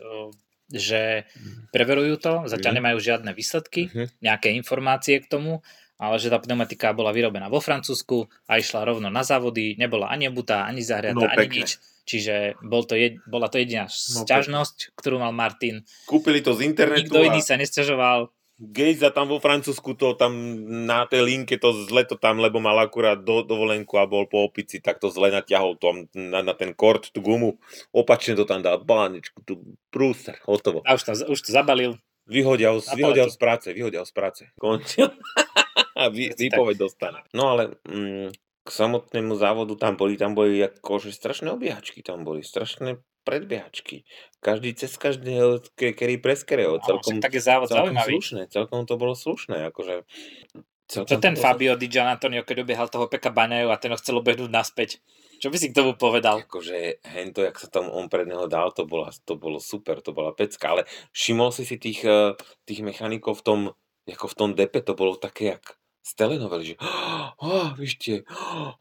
[0.73, 1.29] že
[1.69, 2.77] preverujú to, zatiaľ hm?
[2.81, 4.09] nemajú žiadne výsledky, hm?
[4.25, 5.61] nejaké informácie k tomu,
[6.01, 10.25] ale že tá pneumatika bola vyrobená vo Francúzsku a išla rovno na závody, nebola ani
[10.25, 11.77] obutá, ani zahriatá, no, ani nič.
[12.05, 15.81] Čiže bol to jed, bola to jediná no, sťažnosť, ktorú mal Martin.
[16.05, 17.09] Kúpili to z internetu.
[17.09, 17.27] Nikto a...
[17.33, 18.29] iný sa nesťažoval.
[18.55, 20.31] Gejza tam vo Francúzsku to tam
[20.87, 24.47] na tej linke to zle to tam, lebo mal akurát do, dovolenku a bol po
[24.47, 27.59] opici, tak to zle natiahol to na, na ten kort, tú gumu,
[27.91, 30.79] opačne to tam dal, báničku, tu prúster, hotovo.
[30.87, 31.99] A už to, už to zabalil.
[32.31, 34.43] Vyhodil, vyhodil z práce, vyhodil z práce.
[34.55, 35.11] Končil.
[35.99, 37.27] a vy, výpoveď dostane.
[37.35, 38.31] No ale mm,
[38.65, 44.09] k samotnému závodu tam boli, tam boli akože strašné obiehačky, tam boli strašné predbiehačky.
[44.41, 46.81] Každý cez každého, ktorý preskereo.
[46.81, 48.13] Celkom, tak je závod celkom zaujímavý.
[48.17, 49.69] Slušné, celkom to bolo slušné.
[49.69, 50.09] Akože,
[50.89, 54.17] celkom Čo ten Fabio Di Gianantonio, keď obiehal toho Peka Baneju a ten ho chcel
[54.17, 54.97] obehnúť naspäť?
[55.37, 56.41] Čo by si k tomu povedal?
[56.41, 60.09] Akože hento, jak sa tam on pred neho dal, to, bola, to bolo super, to
[60.09, 62.33] bola pecka, ale všimol si si tých, eh,
[62.65, 63.59] tých mechanikov v tom,
[64.09, 66.75] ako v tom depe, to bolo také jak z telenovely, že
[67.41, 68.15] oh, víš tie,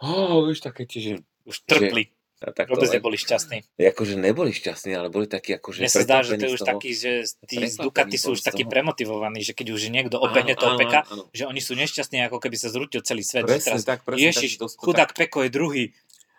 [0.04, 1.12] oh, víš také tie, že
[1.48, 2.12] už trpli.
[2.12, 2.12] Že,
[2.52, 3.64] tak Vôbec len, neboli šťastní.
[3.80, 6.90] Akože neboli šťastní, ale boli takí akože Mne sa zdá, že to je už taký,
[6.92, 11.08] že tí z Ducati sú už takí premotivovaní, že keď už niekto obehne toho Peka,
[11.32, 13.48] že oni sú nešťastní, ako keby sa zrútil celý svet.
[13.48, 15.84] Presne, teraz, tak, presne, Ježiš, tak, chudák tak, Peko je druhý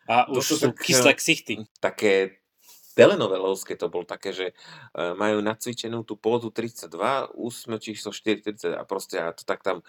[0.05, 1.65] a už sú tak, kyslé ksichty.
[1.81, 2.37] Také
[2.95, 4.47] telenovelovské to bol také, že
[4.95, 6.89] uh, majú nacvičenú tú pózu 32,
[7.35, 9.83] úsme číslo 4, 30 a proste ja to tak tam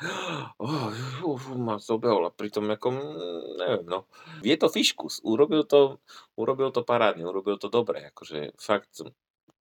[0.58, 0.92] oh,
[1.22, 4.10] uh, ma zobehol a pritom ako, mm, neviem, no.
[4.42, 6.02] Je to fiškus, urobil to,
[6.34, 9.06] urobil to parádne, urobil to dobre, akože fakt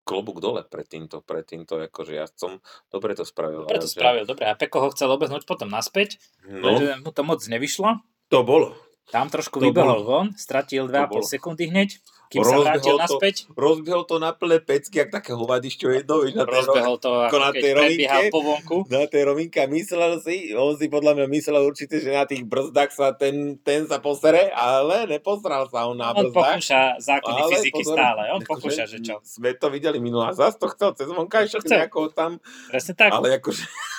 [0.04, 2.60] klobúk dole pred týmto, pred týmto akože ja som
[2.92, 3.64] dobre to spravil.
[3.64, 3.96] Dobre to že...
[3.96, 4.44] spravil, dobre.
[4.48, 6.76] A Peko ho chcel obehnúť potom naspäť, no.
[7.00, 8.04] mu to moc nevyšlo.
[8.32, 8.76] To bolo.
[9.12, 10.08] Tam trošku to vybehol bolo.
[10.08, 12.00] von, stratil 2,5 sekundy hneď
[12.34, 13.36] kým sa vrátil naspäť.
[13.54, 17.38] Rozbehol to na plné pecky, jak také hovadišťo jedno, vieš, na tej, rozbehol to, ako
[17.38, 18.78] na tej rovinke, po vonku.
[18.90, 22.90] Na tej rovinke myslel si, on si podľa mňa myslel určite, že na tých brzdách
[22.90, 26.34] sa ten, ten sa posere, ale nepostral sa on na on brzdách.
[26.34, 29.16] On pokúša zákony ale fyziky pozor, stále, on pokúša, že čo.
[29.22, 32.42] Sme to videli minulá, zase to chcel cez vonkajšok nejako tam.
[32.74, 33.14] Presne tak.
[33.14, 33.93] Ale akože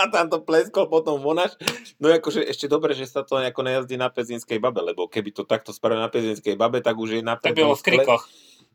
[0.00, 1.54] a tam to pleskol potom vonaš.
[2.00, 5.44] No akože ešte dobre, že sa to nejako nejazdí na Pezinskej babe, lebo keby to
[5.44, 8.04] takto spravil na Pezinskej babe, tak už je na prednom skle,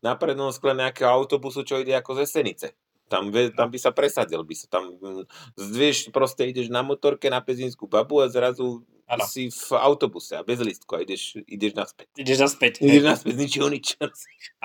[0.05, 2.77] na prednom skle nejakého autobusu, čo ide ako ze Senice.
[3.05, 5.29] Tam, tam by sa presadil, by sa tam mm,
[5.61, 9.22] zdvieš, proste ideš na motorke na Pezinskú babu a zrazu Ano.
[9.30, 12.10] si v autobuse a bez lístku a ideš, ideš naspäť.
[12.18, 12.74] Ideš naspäť.
[12.82, 13.86] Ideš naspäť z ničoho nič.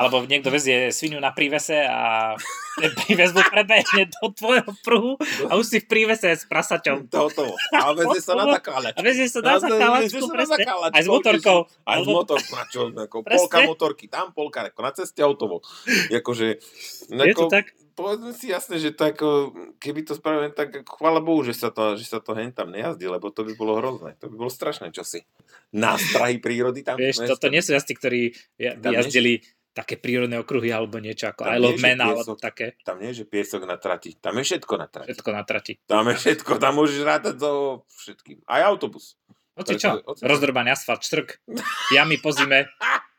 [0.01, 2.33] Alebo niekto vezie svinu na prívese a
[2.81, 5.13] ten príves mu prebehne do tvojho pruhu
[5.45, 7.13] a už si v prívese s prasaťom.
[7.13, 7.53] To, to.
[7.77, 8.97] A vezie sa na zakáľačku.
[8.97, 10.65] A vezie sa na zakáľačku, presne.
[10.89, 11.59] Aj s motorkou.
[11.85, 15.61] Aj s motorkou, na čo, ako polka motorky, tam polka, ako na ceste autovo.
[16.09, 16.65] Jakože,
[17.13, 17.77] je to tak?
[18.01, 19.29] Povedzme si jasne, že to ako,
[19.77, 23.05] keby to spravili, tak chvála Bohu, že sa to, že sa to hen tam nejazdí,
[23.05, 24.17] lebo to by bolo hrozné.
[24.25, 25.29] To by bolo strašné čosi.
[25.77, 26.97] Nástrahy prírody tam.
[26.97, 28.33] Vieš, toto nie sú jazdí, ktorí
[28.81, 32.75] jazdili také prírodné okruhy alebo niečo ako tam I Love Man alebo také.
[32.83, 34.19] Tam nie je, že piesok na trati.
[34.19, 35.07] Tam je všetko na trati.
[35.15, 35.73] Všetko na trati.
[35.87, 38.43] Tam je všetko, tam môžeš rátať do všetkým.
[38.51, 39.15] Aj autobus.
[39.55, 40.01] Oci čo?
[40.25, 41.45] Rozdrbaný asfalt, štrk,
[41.93, 42.67] jamy po zime.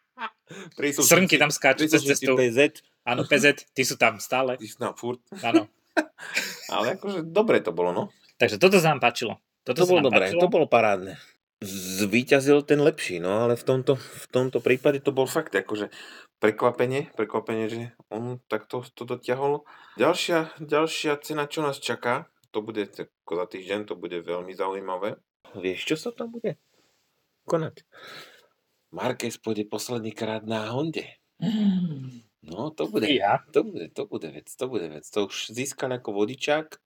[0.78, 2.36] Srnky tam skáču cez cestu.
[2.36, 2.84] PZ.
[3.08, 4.58] Áno, PZ, ty sú tam stále.
[4.58, 5.22] Ty sú tam furt.
[5.42, 5.66] Áno.
[6.74, 8.04] Ale akože dobre to bolo, no.
[8.40, 9.38] Takže toto sa nám páčilo.
[9.62, 10.42] Toto to bolo dobré, páčilo.
[10.42, 11.22] to bolo parádne.
[11.62, 15.94] Zvíťazil ten lepší, no ale v tomto, v tomto prípade to bol fakt akože
[16.42, 19.62] prekvapenie, prekvapenie, že on takto to dotiahol.
[20.02, 25.22] Ďalšia, ďalšia cena, čo nás čaká, to bude ako za týždeň, to bude veľmi zaujímavé.
[25.54, 26.58] Vieš, čo sa tam bude
[27.46, 27.86] konať?
[28.92, 31.08] Marquez pôjde posledný krát na Honde.
[31.40, 32.22] Mm.
[32.44, 33.40] No, to bude, Ja?
[33.54, 35.06] to bude, to bude vec, to bude vec.
[35.14, 36.78] To už získal ako vodičák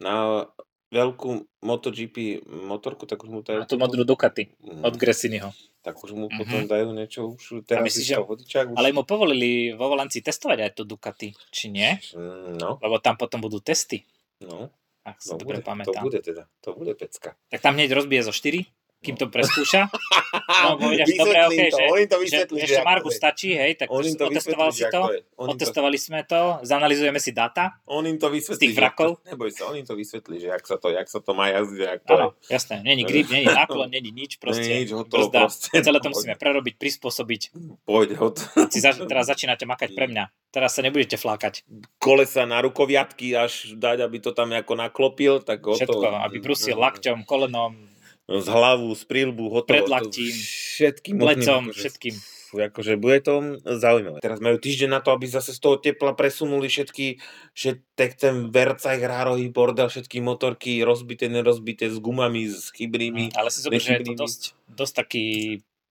[0.00, 0.46] na
[0.92, 3.64] veľkú MotoGP motorku, tak už mu dajú...
[3.64, 4.84] Na tú modrú Ducati mm.
[4.84, 5.48] od Gresiniho.
[5.82, 6.70] Tak už mu potom mm-hmm.
[6.70, 8.16] dajú niečo, už teraz myslíš, že...
[8.20, 8.66] vodičák.
[8.70, 8.76] Už...
[8.76, 11.96] Ale mu povolili vo Valencii testovať aj tú Ducati, či nie?
[12.14, 12.78] Mm, no.
[12.78, 14.06] Lebo tam potom budú testy.
[14.44, 14.70] No.
[15.02, 15.98] Ak si no, dobre bude, pamätám.
[15.98, 17.34] To bude teda, to bude pecka.
[17.50, 18.62] Tak tam hneď rozbije zo 4?
[19.02, 19.90] Kým to preskúša.
[20.32, 23.76] No, povedia, že dobre, okay, to, že, to vysvetlí, že, že ešte Margu stačí, hej,
[23.76, 25.00] tak on to otestoval si to,
[25.36, 26.04] otestovali to...
[26.08, 29.20] sme to, zanalizujeme si data on im to vysvetlí, z tých vrakov.
[29.20, 31.52] To, neboj sa, on im to vysvetlí, že jak sa to, jak sa to má
[31.52, 35.40] jazdiť, jak to Áno, jasné, není grip, není náklon, není nič, proste, nič, hotovo, brzda,
[35.44, 37.42] proste, celé to musíme prerobiť, prispôsobiť.
[37.84, 38.72] Hotovo.
[38.72, 41.68] Si za, teraz začínate makať pre mňa, teraz sa nebudete flákať.
[42.00, 45.76] Kolesa na rukoviatky až dať, aby to tam ako naklopil, tak hotovo.
[45.76, 47.91] Všetko, aby brusil lakťom, kolenom,
[48.30, 49.82] z hlavu, z prílbu, hotovo.
[49.82, 52.14] Predlaktím, všetkým plecom, akože, všetkým.
[52.14, 53.34] fú, akože bude to
[53.66, 54.22] zaujímavé.
[54.22, 57.18] Teraz majú týždeň na to, aby zase z toho tepla presunuli všetky,
[57.56, 63.34] všetek ten vercaj, hrárohy, bordel, všetky motorky rozbité, nerozbité, s gumami, s chybnými.
[63.34, 65.26] Ale si zober, že je to dosť, dosť taký,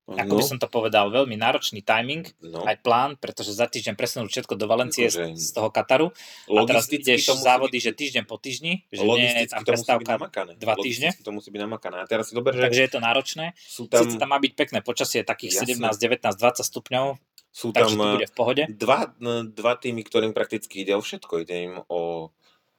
[0.10, 2.66] ako no, by som to povedal, veľmi náročný timing, no.
[2.66, 6.08] aj plán, pretože za týždeň presunúť všetko do Valencie Akože z, toho Kataru
[6.52, 10.18] a teraz ideš závody, byť- že týždeň po týždni, že nie je tam prestávka,
[10.58, 11.14] dva týždne.
[11.22, 12.02] To musí byť namakané.
[12.02, 13.46] A teraz si dober, že takže je to náročné.
[13.56, 15.78] sú Tam, Sice tam má byť pekné počasie, takých Jasné.
[15.78, 17.06] 17, 19, 20 stupňov,
[17.52, 18.64] sú tam takže to bude v pohode.
[18.72, 19.12] dva,
[19.52, 21.44] dva týmy, ktorým prakticky ide o všetko.
[21.44, 22.32] Ide im o,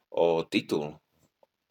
[0.09, 0.97] o titul,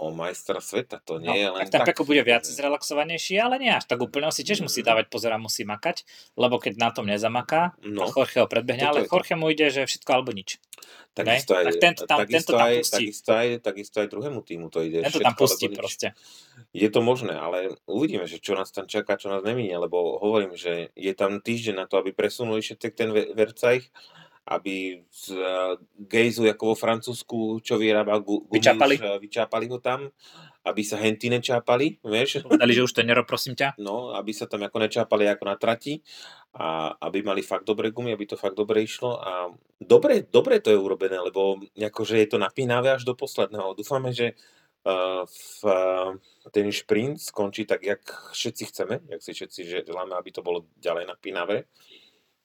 [0.02, 0.98] o majstra sveta.
[1.06, 2.02] To nie No, je len tak ten tak.
[2.02, 4.26] Bude viac zrelaxovanejší, ale nie až tak úplne.
[4.26, 4.88] On si tiež musí Mhm.
[4.88, 6.02] dávať pozor a musí makať,
[6.36, 9.14] lebo keď na tom nezamaká, No, no, Jorge ho predbehne, ale to.
[9.14, 10.58] Jorge mu ide, že všetko alebo nič.
[11.14, 12.96] takisto aj, Tak tento tam- takisto tento tam aj, pustí.
[13.04, 15.04] Takisto aj, takisto aj druhému týmu to ide.
[15.04, 16.08] Tento všetko, tam pustí proste.
[16.72, 20.56] Je to možné, ale uvidíme, že čo nás tam čaká, čo nás neminie, lebo hovorím,
[20.56, 23.92] že je tam týždeň na to, aby presunuli všetek ten ve- Vercajch,
[24.42, 25.78] aby z uh,
[26.10, 28.42] Gejzu, ako vo Francúzsku, čo vyrába gu.
[28.50, 30.10] Už, uh, vyčapali ho tam,
[30.62, 32.46] aby sa henty nečápali, vieš?
[32.46, 33.78] Povedali, že už to nero, prosím ťa.
[33.82, 36.02] No, aby sa tam ako nečápali ako na trati
[36.54, 39.50] a aby mali fakt dobré gumy, aby to fakt dobre išlo a
[39.82, 43.74] dobre, dobre to je urobené, lebo akože je to napínavé až do posledného.
[43.74, 44.38] Dúfame, že
[44.86, 46.12] uh, v, uh,
[46.54, 48.02] ten šprint skončí tak, jak
[48.34, 51.66] všetci chceme, jak si všetci želáme, aby to bolo ďalej napínavé.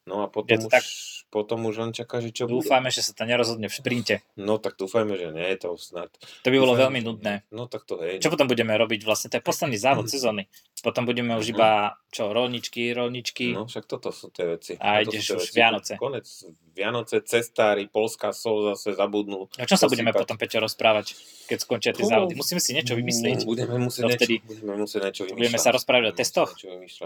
[0.06, 0.86] No a potom, už, tak.
[1.28, 2.62] potom už len čaká, že čo bude.
[2.62, 4.22] Dúfame, že sa to nerozhodne v šprinte.
[4.34, 6.14] No tak dúfajme, že nie, to snad.
[6.40, 7.34] To by bolo Dúfajme, veľmi nudné.
[7.50, 8.22] No tak to hej.
[8.22, 9.28] Čo potom budeme robiť vlastne?
[9.28, 10.46] To je posledný závod sezóny.
[10.78, 11.52] Potom budeme už Mhm.
[11.52, 11.70] iba,
[12.08, 13.50] čo, rolničky, rolničky.
[13.50, 14.78] No však toto sú tie veci.
[14.78, 15.58] A Toto ideš už veci.
[15.58, 15.92] Vianoce.
[15.98, 16.26] Konec
[16.70, 19.48] Vianoce, cestári, Polská sol zase zabudnú.
[19.48, 21.16] O čom sa budeme potom, Peťo, rozprávať,
[21.46, 22.36] keď skončia tie závody?
[22.36, 23.42] Musíme si niečo vymyslieť.
[23.42, 24.34] Budeme musieť, Dovtedy.
[24.36, 25.40] niečo, budeme musieť niečo vymýšľať.
[25.40, 26.50] Budeme sa rozprávať o testoch?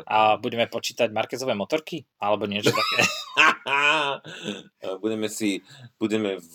[0.05, 2.03] A budeme počítať Markezové motorky?
[2.19, 2.89] Alebo niečo také?
[5.03, 5.63] budeme si,
[5.99, 6.55] budeme v,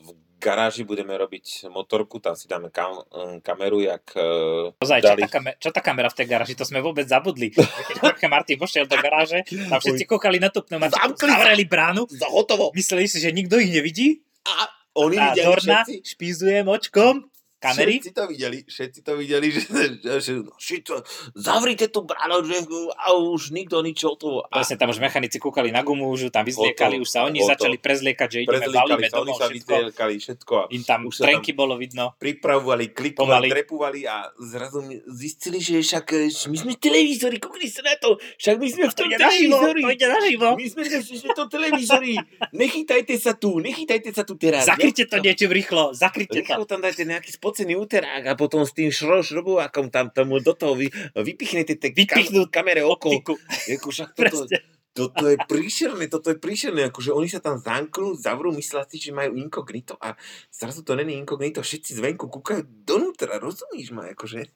[0.00, 3.00] v garáži budeme robiť motorku, tam si dáme kam,
[3.40, 6.54] kameru, jak eh, Ozaj, čo tá, kamer- čo tá kamera v tej garáži?
[6.56, 7.48] To sme vôbec zabudli.
[7.88, 11.40] Keď Jorge Martin vošiel do garáže, tam všetci kúkali na Zamkli sa.
[11.40, 12.68] zavreli bránu, Za hotovo!
[12.76, 15.96] mysleli si, že nikto ich nevidí A oni a videli Dorna všetci.
[16.04, 17.24] špízujem očkom
[17.64, 17.94] kamery.
[17.96, 20.84] Všetci to videli, všetci to videli, že, že, že no, shit,
[21.32, 22.60] zavrite tú bránu, že
[22.94, 24.44] a už nikto nič o to.
[24.44, 27.40] A Vlastne tam už mechanici kúkali na gumu, už ju tam vyzliekali, už sa oni
[27.40, 29.74] začali prezliekať, že ideme, valíme sa, domov, sa všetko.
[29.96, 32.12] všetko a Im tam už sa tam- trenky bolo vidno.
[32.18, 37.94] pripravovali, klikovali, trepovali a zrazu zistili, že však eh, my sme televízori, kúkli sa na
[37.96, 39.80] to, však my sme v To tom televízori.
[39.80, 40.48] to ide naživo.
[40.54, 42.14] My sme v tom televízori.
[42.52, 44.66] Nechytajte sa tu, nechytajte sa tu teraz.
[44.66, 46.42] Zakryte to niečo rýchlo, zakryte to.
[46.42, 50.58] Rýchlo tam dajte nejaký spocený úterák a potom s tým šro, šrobovákom tam tomu do
[50.58, 53.14] toho vy, vypichnete tie kam, kamere oko.
[53.14, 53.38] Optiku,
[53.70, 54.50] Jako však toto,
[54.90, 59.14] toto je príšerné, toto je príšerné, akože oni sa tam zamknú, zavrú, myslia si, že
[59.14, 60.18] majú inkognito a
[60.50, 64.50] zrazu to není inkognito, všetci zvenku kúkajú donútra, rozumíš ma, akože.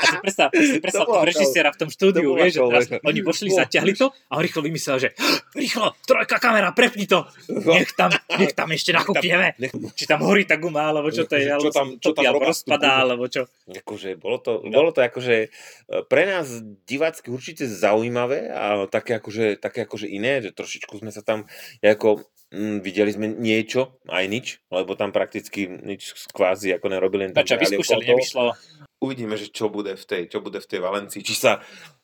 [0.00, 3.48] Si predstav, si predstav toho režisiera v tom štúdiu, to vieš, že teraz oni pošli,
[3.52, 5.08] zatiahli to a on rýchlo vymyslel, že
[5.52, 7.28] rýchlo, trojka kamera, prepni to,
[7.68, 9.54] nech tam, nech tam ešte nakúpieme.
[9.58, 13.04] Nech, Či tam horí tá guma, alebo čo to je, Čo tam- čo tam rozpadá,
[13.04, 13.44] alebo čo.
[13.68, 14.72] akože bolo to, No.
[14.72, 15.52] bolo to akože
[16.06, 16.48] pre nás
[16.84, 21.44] divácky určite zaujímavé a také akože, také akože iné, že trošičku sme sa tam
[21.80, 27.30] ako mm, videli sme niečo, aj nič, lebo tam prakticky nič kvázi ako nerobili.
[27.30, 28.54] behali vyskúšali, nevyšlo.
[29.00, 31.58] Uvidíme, že čo bude v tej, čo bude v tej Valencii, či sa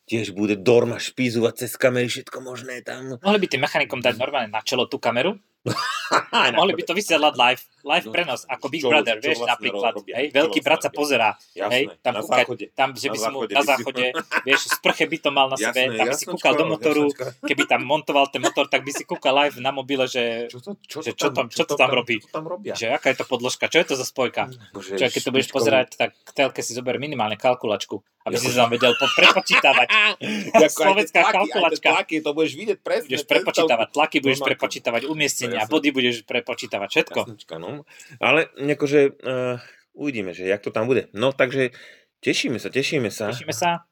[0.07, 3.19] tiež bude Dorma špízovať cez kamery, všetko možné tam.
[3.19, 5.35] Mohli by tým mechanikom dať normálne na čelo tú kameru,
[6.55, 9.51] mohli by to vysielať live, live No, prenos, ako Big čo- Brother, čo vieš, vlastne
[9.51, 12.65] napríklad, robia, hej, veľký vlastne brat sa pozerá, Jasné, hej, tam na kúkať, záchode.
[12.71, 14.05] tam, že by si mu na záchode,
[14.45, 17.03] vieš, z prche by to mal na sebe, Jasné, tam by si kúkal do motoru,
[17.05, 17.43] jasnočko.
[17.43, 20.71] keby tam montoval ten motor, tak by si kúkal live na mobile, že, Čo to,
[20.81, 22.15] čo že to čo tam, čo to tam robí?
[22.17, 22.71] Čo to tam robia?
[22.71, 24.47] že aká je to podložka, čo je to za spojka.
[24.71, 28.51] Bože, Čo, keď to budeš pozerať, tak k telke si zober minimálne kalkulačku, aby si
[28.51, 29.87] tam vedel po- prepočítavať.
[30.77, 31.87] Slovenská tlaky, kalkulačka.
[31.95, 33.09] Tlaky, to budeš vidieť presne.
[33.15, 35.73] Budeš prepočítavať tlaky, budeš prepočítavať umiestnenia, To jasné.
[35.73, 37.19] body budeš prepočítavať, všetko.
[37.23, 37.87] Jasnočka, no.
[38.19, 39.55] Ale akože uh,
[39.95, 41.07] uvidíme, že jak to tam bude.
[41.15, 41.71] No takže
[42.19, 43.31] tešíme sa, tešíme sa.
[43.31, 43.87] Tešíme sa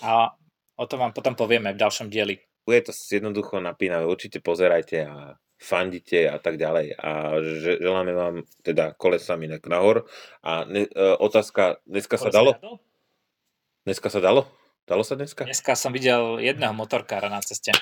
[0.00, 0.32] a
[0.80, 2.40] o tom vám potom povieme v ďalšom dieli.
[2.64, 6.96] Bude to jednoducho napínavé, určite pozerajte a fandite a tak ďalej.
[6.96, 10.08] A že, želáme vám teda kolesami nahor.
[10.40, 12.56] A ne, uh, otázka, dneska sa dalo?
[13.84, 14.48] Dneska sa dalo?
[14.88, 15.44] Dalo sa dneska?
[15.44, 17.72] Dneska som videl jedného motorkára na ceste.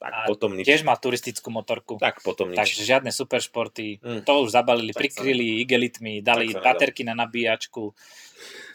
[0.00, 0.64] Tak A potom nič.
[0.64, 1.96] Tiež má turistickú motorku.
[2.00, 2.56] Tak potom nič.
[2.56, 4.00] Takže žiadne superšporty.
[4.00, 4.20] Mm.
[4.24, 7.92] To už zabalili, Tak sa prikryli igelitmi, dali sa baterky na nabíjačku.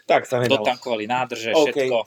[0.06, 0.62] Tak sa nedalo.
[0.62, 1.74] dotankovali nádrže, OK.
[1.74, 1.98] všetko.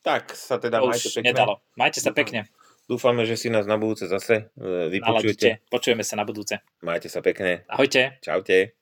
[0.00, 1.24] Tak sa teda To majte pekne.
[1.28, 1.54] nedalo.
[1.76, 2.40] Majte sa pekne.
[2.84, 5.00] Dúfame, že si nás na budúce zase e, vypočujete.
[5.00, 5.50] Naladite.
[5.72, 6.60] Počujeme sa na budúce.
[6.84, 7.64] Majte sa pekne.
[7.72, 8.20] Ahojte.
[8.20, 8.76] Čaute.